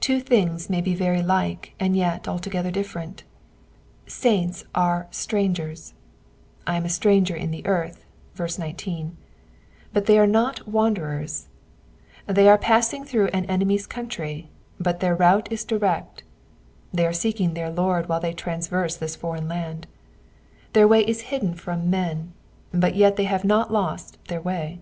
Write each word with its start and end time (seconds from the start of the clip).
Two 0.00 0.20
things 0.20 0.68
may 0.68 0.82
be 0.82 0.94
very 0.94 1.22
like 1.22 1.72
and 1.80 1.96
yet 1.96 2.28
altogether 2.28 2.70
different: 2.70 3.24
sunts 4.06 4.64
are 4.74 5.06
strangers*' 5.10 5.94
—I 6.66 6.76
am 6.76 6.84
a 6.84 6.90
stranger 6.90 7.34
in 7.34 7.52
the 7.52 7.64
earth*' 7.64 8.04
(verse 8.34 8.58
19), 8.58 9.16
but 9.94 10.04
they 10.04 10.18
are 10.18 10.26
not 10.26 10.68
wanderers: 10.68 11.48
they 12.26 12.50
are 12.50 12.58
passing 12.58 13.02
through 13.02 13.28
an 13.28 13.46
enemy's 13.46 13.86
country, 13.86 14.50
but 14.78 15.00
their 15.00 15.14
route 15.16 15.50
is 15.50 15.64
direct; 15.64 16.22
they 16.92 17.06
are 17.06 17.14
seeking 17.14 17.54
their 17.54 17.70
Lord 17.70 18.10
while 18.10 18.20
they 18.20 18.34
traverse 18.34 18.96
this 18.96 19.16
foreign 19.16 19.48
land. 19.48 19.86
Their 20.74 20.86
way 20.86 21.00
is 21.00 21.22
hidden 21.32 21.54
from 21.54 21.88
men; 21.88 22.34
but 22.74 22.94
yet 22.94 23.16
they 23.16 23.24
have 23.24 23.42
not 23.42 23.72
lost 23.72 24.18
their 24.28 24.42
way. 24.42 24.80